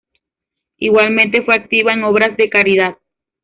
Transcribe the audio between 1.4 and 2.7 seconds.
fue activa en obras de